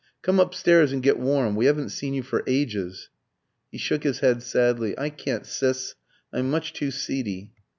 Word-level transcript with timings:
Come 0.23 0.39
upstairs 0.39 0.91
and 0.91 1.03
get 1.03 1.19
warm; 1.19 1.55
we 1.55 1.67
haven't 1.67 1.89
seen 1.91 2.15
you 2.15 2.23
for 2.23 2.41
ages." 2.47 3.09
He 3.71 3.77
shook 3.77 4.01
his 4.01 4.21
head 4.21 4.41
sadly. 4.41 4.97
"I 4.97 5.11
can't, 5.11 5.45
Sis, 5.45 5.93
I'm 6.33 6.49
much 6.49 6.73
too 6.73 6.89
seedy." 6.89 7.53